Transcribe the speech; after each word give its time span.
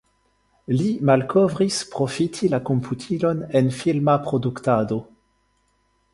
Li 0.77 0.87
malkovris 1.09 1.77
profiti 1.97 2.49
la 2.55 2.61
komputilon 2.71 3.45
en 3.61 3.71
filma 3.83 4.19
produktado. 4.27 5.01